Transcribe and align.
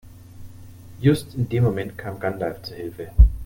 Just 0.99 1.35
in 1.35 1.47
dem 1.47 1.63
Moment 1.63 1.95
kam 1.95 2.19
Gandalf 2.19 2.63
zu 2.63 2.73
Hilfe. 2.73 3.11